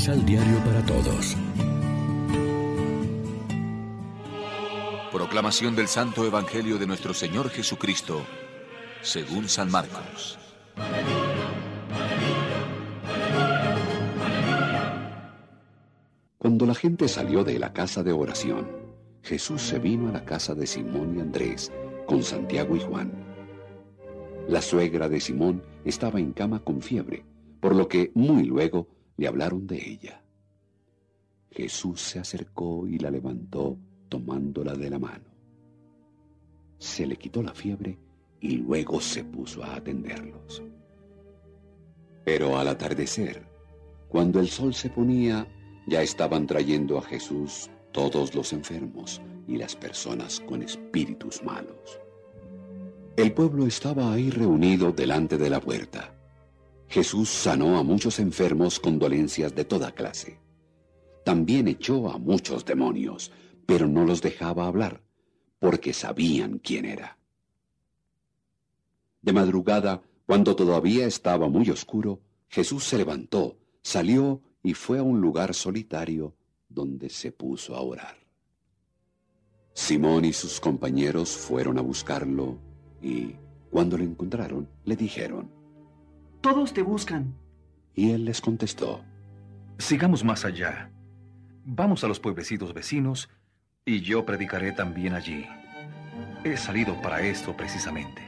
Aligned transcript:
Misal 0.00 0.24
Diario 0.24 0.56
para 0.64 0.82
Todos. 0.86 1.36
Proclamación 5.12 5.76
del 5.76 5.88
Santo 5.88 6.24
Evangelio 6.24 6.78
de 6.78 6.86
nuestro 6.86 7.12
Señor 7.12 7.50
Jesucristo, 7.50 8.22
según 9.02 9.46
San 9.50 9.70
Marcos. 9.70 10.38
Cuando 16.38 16.64
la 16.64 16.74
gente 16.74 17.06
salió 17.06 17.44
de 17.44 17.58
la 17.58 17.74
casa 17.74 18.02
de 18.02 18.12
oración, 18.12 18.70
Jesús 19.22 19.60
se 19.60 19.78
vino 19.78 20.08
a 20.08 20.12
la 20.12 20.24
casa 20.24 20.54
de 20.54 20.66
Simón 20.66 21.14
y 21.18 21.20
Andrés 21.20 21.70
con 22.06 22.22
Santiago 22.22 22.74
y 22.74 22.80
Juan. 22.80 23.12
La 24.48 24.62
suegra 24.62 25.10
de 25.10 25.20
Simón 25.20 25.62
estaba 25.84 26.20
en 26.20 26.32
cama 26.32 26.60
con 26.60 26.80
fiebre, 26.80 27.26
por 27.60 27.76
lo 27.76 27.86
que 27.86 28.12
muy 28.14 28.44
luego 28.44 28.88
le 29.20 29.28
hablaron 29.28 29.66
de 29.66 29.76
ella. 29.76 30.22
Jesús 31.50 32.00
se 32.00 32.18
acercó 32.18 32.86
y 32.86 32.98
la 32.98 33.10
levantó 33.10 33.76
tomándola 34.08 34.72
de 34.72 34.88
la 34.88 34.98
mano. 34.98 35.26
Se 36.78 37.06
le 37.06 37.16
quitó 37.16 37.42
la 37.42 37.52
fiebre 37.52 37.98
y 38.40 38.56
luego 38.56 38.98
se 38.98 39.22
puso 39.22 39.62
a 39.62 39.76
atenderlos. 39.76 40.62
Pero 42.24 42.56
al 42.56 42.68
atardecer, 42.68 43.42
cuando 44.08 44.40
el 44.40 44.48
sol 44.48 44.72
se 44.72 44.88
ponía, 44.88 45.46
ya 45.86 46.00
estaban 46.00 46.46
trayendo 46.46 46.96
a 46.96 47.02
Jesús 47.02 47.68
todos 47.92 48.34
los 48.34 48.54
enfermos 48.54 49.20
y 49.46 49.58
las 49.58 49.76
personas 49.76 50.40
con 50.40 50.62
espíritus 50.62 51.42
malos. 51.42 52.00
El 53.18 53.34
pueblo 53.34 53.66
estaba 53.66 54.14
ahí 54.14 54.30
reunido 54.30 54.92
delante 54.92 55.36
de 55.36 55.50
la 55.50 55.60
puerta. 55.60 56.19
Jesús 56.90 57.28
sanó 57.28 57.78
a 57.78 57.84
muchos 57.84 58.18
enfermos 58.18 58.80
con 58.80 58.98
dolencias 58.98 59.54
de 59.54 59.64
toda 59.64 59.92
clase. 59.92 60.40
También 61.24 61.68
echó 61.68 62.10
a 62.10 62.18
muchos 62.18 62.64
demonios, 62.64 63.30
pero 63.64 63.86
no 63.86 64.04
los 64.04 64.20
dejaba 64.20 64.66
hablar, 64.66 65.00
porque 65.60 65.92
sabían 65.92 66.58
quién 66.58 66.84
era. 66.84 67.16
De 69.22 69.32
madrugada, 69.32 70.02
cuando 70.26 70.56
todavía 70.56 71.06
estaba 71.06 71.48
muy 71.48 71.70
oscuro, 71.70 72.22
Jesús 72.48 72.82
se 72.82 72.98
levantó, 72.98 73.56
salió 73.82 74.42
y 74.64 74.74
fue 74.74 74.98
a 74.98 75.04
un 75.04 75.20
lugar 75.20 75.54
solitario 75.54 76.34
donde 76.68 77.08
se 77.08 77.30
puso 77.30 77.76
a 77.76 77.82
orar. 77.82 78.16
Simón 79.74 80.24
y 80.24 80.32
sus 80.32 80.58
compañeros 80.58 81.30
fueron 81.30 81.78
a 81.78 81.82
buscarlo 81.82 82.58
y, 83.00 83.36
cuando 83.70 83.96
lo 83.96 84.02
encontraron, 84.02 84.68
le 84.84 84.96
dijeron, 84.96 85.59
Todos 86.40 86.72
te 86.72 86.82
buscan. 86.82 87.34
Y 87.94 88.10
él 88.12 88.24
les 88.24 88.40
contestó, 88.40 89.02
Sigamos 89.78 90.24
más 90.24 90.44
allá. 90.44 90.90
Vamos 91.64 92.04
a 92.04 92.08
los 92.08 92.20
pueblecitos 92.20 92.74
vecinos 92.74 93.28
y 93.84 94.00
yo 94.00 94.24
predicaré 94.26 94.72
también 94.72 95.14
allí. 95.14 95.46
He 96.44 96.56
salido 96.56 97.00
para 97.00 97.22
esto 97.22 97.56
precisamente. 97.56 98.22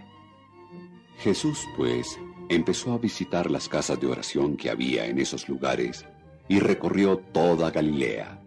Jesús, 1.18 1.66
pues, 1.76 2.18
empezó 2.48 2.92
a 2.92 2.98
visitar 2.98 3.50
las 3.50 3.68
casas 3.68 4.00
de 4.00 4.06
oración 4.06 4.56
que 4.56 4.70
había 4.70 5.06
en 5.06 5.18
esos 5.18 5.48
lugares 5.48 6.06
y 6.48 6.58
recorrió 6.58 7.18
toda 7.18 7.70
Galilea. 7.70 8.40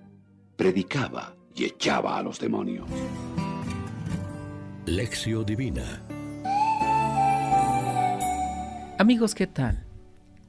Predicaba 0.55 1.35
y 1.53 1.66
echaba 1.66 2.17
a 2.17 2.23
los 2.23 2.39
demonios. 2.39 2.89
Lección 4.85 5.45
Divina 5.45 6.03
Amigos, 8.97 9.35
¿qué 9.35 9.45
tal? 9.45 9.85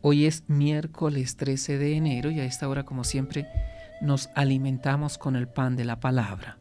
Hoy 0.03 0.25
es 0.25 0.45
miércoles 0.47 1.37
13 1.37 1.79
de 1.79 1.97
enero 1.97 2.31
y 2.31 2.39
a 2.39 2.45
esta 2.45 2.69
hora, 2.69 2.85
como 2.85 3.03
siempre, 3.03 3.49
nos 4.01 4.31
alimentamos 4.37 5.19
con 5.19 5.35
el 5.35 5.49
pan 5.49 5.75
de 5.75 5.85
la 5.85 5.99
palabra. 5.99 6.57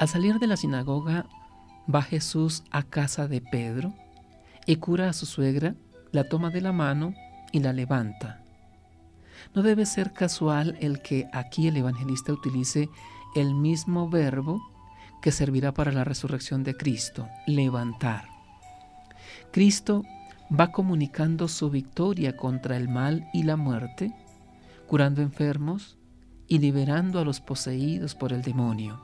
Al 0.00 0.08
salir 0.08 0.40
de 0.40 0.48
la 0.48 0.56
sinagoga, 0.56 1.26
va 1.92 2.02
Jesús 2.02 2.64
a 2.72 2.82
casa 2.82 3.28
de 3.28 3.40
Pedro 3.40 3.94
y 4.66 4.76
cura 4.76 5.08
a 5.08 5.12
su 5.12 5.26
suegra, 5.26 5.76
la 6.10 6.24
toma 6.24 6.50
de 6.50 6.60
la 6.60 6.72
mano 6.72 7.14
y 7.52 7.60
la 7.60 7.72
levanta. 7.72 8.42
No 9.54 9.62
debe 9.62 9.86
ser 9.86 10.12
casual 10.12 10.76
el 10.80 11.02
que 11.02 11.28
aquí 11.32 11.68
el 11.68 11.76
evangelista 11.76 12.32
utilice 12.32 12.88
el 13.36 13.54
mismo 13.54 14.10
verbo 14.10 14.60
que 15.22 15.30
servirá 15.30 15.72
para 15.72 15.92
la 15.92 16.02
resurrección 16.02 16.64
de 16.64 16.76
Cristo, 16.76 17.28
levantar. 17.46 18.24
Cristo 19.52 20.02
va 20.52 20.70
comunicando 20.70 21.48
su 21.48 21.70
victoria 21.70 22.36
contra 22.36 22.76
el 22.76 22.88
mal 22.88 23.28
y 23.32 23.44
la 23.44 23.56
muerte, 23.56 24.12
curando 24.86 25.22
enfermos 25.22 25.96
y 26.46 26.58
liberando 26.58 27.20
a 27.20 27.24
los 27.24 27.40
poseídos 27.40 28.14
por 28.14 28.32
el 28.32 28.42
demonio. 28.42 29.00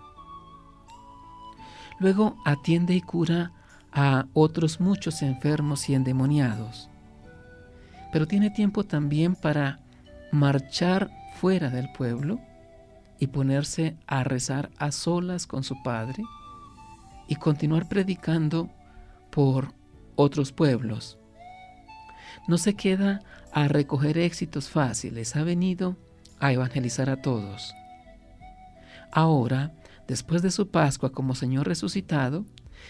Luego 1.98 2.36
atiende 2.44 2.94
y 2.94 3.00
cura 3.00 3.52
a 3.92 4.26
otros 4.34 4.80
muchos 4.80 5.22
enfermos 5.22 5.88
y 5.88 5.94
endemoniados. 5.94 6.90
Pero 8.12 8.26
tiene 8.26 8.50
tiempo 8.50 8.84
también 8.84 9.34
para 9.34 9.80
marchar 10.30 11.10
fuera 11.36 11.70
del 11.70 11.90
pueblo 11.92 12.38
y 13.18 13.28
ponerse 13.28 13.96
a 14.06 14.22
rezar 14.22 14.70
a 14.78 14.92
solas 14.92 15.46
con 15.46 15.64
su 15.64 15.82
Padre 15.82 16.22
y 17.26 17.36
continuar 17.36 17.88
predicando 17.88 18.68
por 19.30 19.72
otros 20.14 20.52
pueblos 20.52 21.17
no 22.48 22.58
se 22.58 22.74
queda 22.74 23.22
a 23.52 23.68
recoger 23.68 24.18
éxitos 24.18 24.68
fáciles, 24.68 25.36
ha 25.36 25.44
venido 25.44 25.96
a 26.40 26.52
evangelizar 26.52 27.10
a 27.10 27.22
todos. 27.22 27.74
Ahora, 29.12 29.72
después 30.08 30.42
de 30.42 30.50
su 30.50 30.70
Pascua 30.70 31.12
como 31.12 31.34
Señor 31.34 31.68
resucitado, 31.68 32.44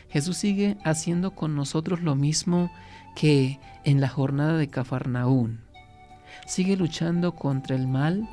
Jesús 0.08 0.36
sigue 0.36 0.78
haciendo 0.84 1.34
con 1.34 1.54
nosotros 1.54 2.02
lo 2.02 2.14
mismo 2.14 2.70
que 3.16 3.58
en 3.84 4.00
la 4.00 4.08
jornada 4.08 4.56
de 4.56 4.68
Cafarnaún. 4.68 5.60
Sigue 6.47 6.76
luchando 6.76 7.34
contra 7.34 7.74
el 7.74 7.88
mal 7.88 8.28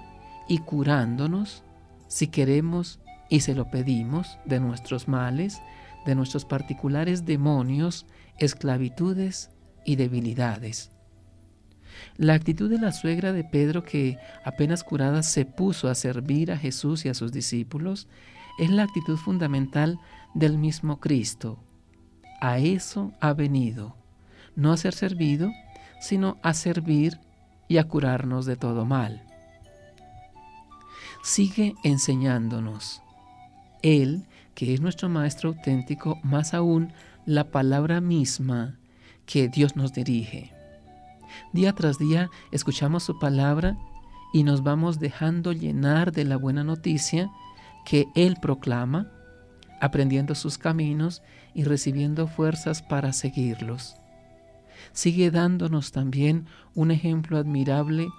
y 0.47 0.59
curándonos, 0.59 1.63
si 2.07 2.27
queremos 2.27 2.99
y 3.29 3.39
se 3.39 3.55
lo 3.55 3.71
pedimos, 3.71 4.37
de 4.45 4.59
nuestros 4.59 5.07
males, 5.07 5.59
de 6.05 6.13
nuestros 6.13 6.45
particulares 6.45 7.25
demonios, 7.25 8.05
esclavitudes 8.37 9.49
y 9.85 9.95
debilidades. 9.95 10.94
La 12.17 12.33
actitud 12.33 12.69
de 12.69 12.79
la 12.79 12.91
suegra 12.91 13.33
de 13.33 13.43
Pedro 13.43 13.83
que 13.83 14.17
apenas 14.43 14.83
curada 14.83 15.23
se 15.23 15.45
puso 15.45 15.89
a 15.89 15.95
servir 15.95 16.51
a 16.51 16.57
Jesús 16.57 17.05
y 17.05 17.09
a 17.09 17.13
sus 17.13 17.31
discípulos 17.31 18.07
es 18.57 18.69
la 18.69 18.83
actitud 18.83 19.17
fundamental 19.17 19.99
del 20.33 20.57
mismo 20.57 20.99
Cristo. 20.99 21.59
A 22.41 22.59
eso 22.59 23.13
ha 23.19 23.33
venido, 23.33 23.95
no 24.55 24.71
a 24.71 24.77
ser 24.77 24.93
servido, 24.93 25.51
sino 25.99 26.37
a 26.43 26.53
servir 26.53 27.19
y 27.67 27.77
a 27.77 27.85
curarnos 27.85 28.45
de 28.45 28.55
todo 28.55 28.85
mal. 28.85 29.23
Sigue 31.23 31.75
enseñándonos. 31.83 33.01
Él, 33.81 34.25
que 34.53 34.73
es 34.73 34.81
nuestro 34.81 35.09
Maestro 35.09 35.49
auténtico, 35.49 36.19
más 36.23 36.53
aún 36.53 36.93
la 37.25 37.45
palabra 37.45 38.01
misma 38.01 38.77
que 39.25 39.49
Dios 39.49 39.75
nos 39.75 39.93
dirige. 39.93 40.54
Día 41.55 41.71
tras 41.71 41.97
día 41.97 42.29
escuchamos 42.51 43.03
su 43.03 43.17
palabra 43.17 43.77
y 44.33 44.43
nos 44.43 44.61
vamos 44.61 44.99
dejando 44.99 45.53
llenar 45.53 46.11
de 46.11 46.25
la 46.25 46.35
buena 46.35 46.65
noticia 46.65 47.31
que 47.85 48.09
Él 48.13 48.35
proclama, 48.41 49.09
aprendiendo 49.79 50.35
sus 50.35 50.57
caminos 50.57 51.23
y 51.53 51.63
recibiendo 51.63 52.27
fuerzas 52.27 52.81
para 52.81 53.13
seguirlos. 53.13 53.95
Sigue 54.91 55.31
dándonos 55.31 55.93
también 55.93 56.45
un 56.73 56.91
ejemplo 56.91 57.37
admirable 57.37 58.09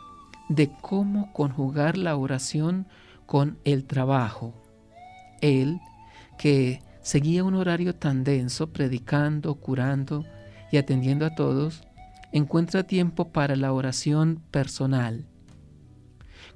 de 0.48 0.70
cómo 0.80 1.30
conjugar 1.34 1.98
la 1.98 2.16
oración 2.16 2.86
con 3.26 3.58
el 3.64 3.84
trabajo. 3.84 4.54
Él, 5.42 5.78
que 6.38 6.80
seguía 7.02 7.44
un 7.44 7.54
horario 7.54 7.94
tan 7.94 8.24
denso, 8.24 8.72
predicando, 8.72 9.56
curando 9.56 10.24
y 10.72 10.78
atendiendo 10.78 11.26
a 11.26 11.34
todos, 11.34 11.86
encuentra 12.36 12.82
tiempo 12.82 13.32
para 13.32 13.56
la 13.56 13.72
oración 13.72 14.42
personal. 14.50 15.26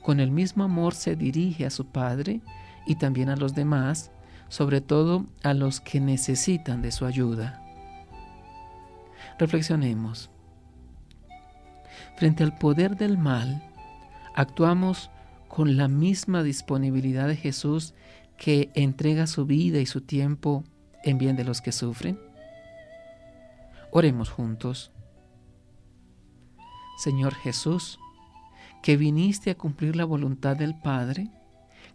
Con 0.02 0.20
el 0.20 0.30
mismo 0.30 0.64
amor 0.64 0.94
se 0.94 1.16
dirige 1.16 1.64
a 1.64 1.70
su 1.70 1.86
Padre 1.86 2.42
y 2.86 2.96
también 2.96 3.30
a 3.30 3.36
los 3.36 3.54
demás, 3.54 4.10
sobre 4.48 4.82
todo 4.82 5.26
a 5.42 5.54
los 5.54 5.80
que 5.80 6.00
necesitan 6.00 6.82
de 6.82 6.92
su 6.92 7.06
ayuda. 7.06 7.62
Reflexionemos. 9.38 10.30
Frente 12.16 12.44
al 12.44 12.58
poder 12.58 12.96
del 12.96 13.16
mal, 13.16 13.62
actuamos 14.34 15.10
con 15.48 15.78
la 15.78 15.88
misma 15.88 16.42
disponibilidad 16.42 17.26
de 17.26 17.36
Jesús 17.36 17.94
que 18.36 18.70
entrega 18.74 19.26
su 19.26 19.46
vida 19.46 19.80
y 19.80 19.86
su 19.86 20.02
tiempo 20.02 20.62
en 21.04 21.16
bien 21.16 21.36
de 21.36 21.44
los 21.44 21.62
que 21.62 21.72
sufren. 21.72 22.18
Oremos 23.90 24.28
juntos. 24.28 24.92
Señor 27.00 27.34
Jesús, 27.34 27.98
que 28.82 28.98
viniste 28.98 29.50
a 29.50 29.54
cumplir 29.56 29.96
la 29.96 30.04
voluntad 30.04 30.54
del 30.54 30.78
Padre, 30.78 31.30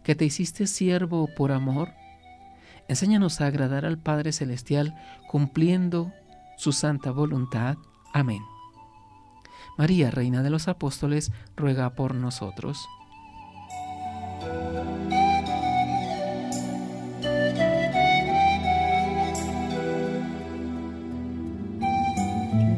que 0.02 0.16
te 0.16 0.24
hiciste 0.24 0.66
siervo 0.66 1.28
por 1.36 1.52
amor. 1.52 1.92
Enséñanos 2.88 3.40
a 3.40 3.46
agradar 3.46 3.84
al 3.84 3.98
Padre 3.98 4.32
Celestial 4.32 4.96
cumpliendo 5.28 6.12
su 6.56 6.72
santa 6.72 7.12
voluntad. 7.12 7.76
Amén. 8.12 8.42
María, 9.78 10.10
Reina 10.10 10.42
de 10.42 10.50
los 10.50 10.66
Apóstoles, 10.66 11.30
ruega 11.54 11.90
por 11.90 12.16
nosotros. 12.16 12.84